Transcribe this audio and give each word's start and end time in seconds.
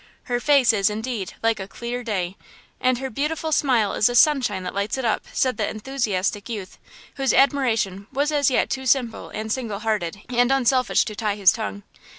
Her 0.23 0.39
face 0.39 0.73
is, 0.73 0.89
indeed, 0.89 1.35
like 1.43 1.59
a 1.59 1.67
clear 1.67 2.03
day, 2.03 2.35
and 2.79 2.97
her 2.97 3.11
beautiful 3.11 3.51
smile 3.51 3.93
is 3.93 4.07
the 4.07 4.15
sunshine 4.15 4.63
that 4.63 4.73
lights 4.73 4.97
it 4.97 5.05
up!" 5.05 5.27
said 5.31 5.57
the 5.57 5.69
enthusiastic 5.69 6.49
youth, 6.49 6.79
whose 7.17 7.35
admiration 7.35 8.07
was 8.11 8.31
as 8.31 8.49
yet 8.49 8.71
too 8.71 8.87
simple 8.87 9.29
and 9.29 9.51
single 9.51 9.81
hearted 9.81 10.21
and 10.27 10.51
unselfish 10.51 11.05
to 11.05 11.15
tie 11.15 11.35
his 11.35 11.51
tongue. 11.51 11.83